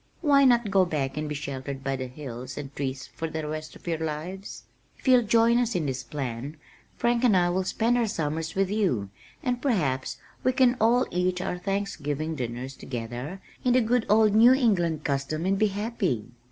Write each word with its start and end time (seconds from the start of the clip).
Why 0.21 0.45
not 0.45 0.71
go 0.71 0.83
back 0.83 1.15
and 1.15 1.29
be 1.29 1.35
sheltered 1.35 1.83
by 1.83 1.95
the 1.95 2.07
hills 2.07 2.57
and 2.57 2.75
trees 2.75 3.05
for 3.13 3.29
the 3.29 3.47
rest 3.47 3.75
of 3.75 3.85
your 3.85 3.99
lives? 3.99 4.63
If 4.97 5.07
you'll 5.07 5.21
join 5.21 5.59
us 5.59 5.75
in 5.75 5.85
this 5.85 6.01
plan, 6.01 6.57
Frank 6.97 7.23
and 7.23 7.37
I 7.37 7.51
will 7.51 7.63
spend 7.63 7.99
our 7.99 8.07
summers 8.07 8.55
with 8.55 8.71
you 8.71 9.11
and 9.43 9.61
perhaps 9.61 10.17
we 10.43 10.53
can 10.53 10.75
all 10.81 11.05
eat 11.11 11.39
our 11.39 11.59
Thanksgiving 11.59 12.33
dinners 12.33 12.75
together 12.75 13.41
in 13.63 13.73
the 13.73 13.81
good 13.81 14.07
old 14.09 14.33
New 14.33 14.53
England 14.53 15.03
custom 15.03 15.45
and 15.45 15.59
be 15.59 15.67
happy." 15.67 16.31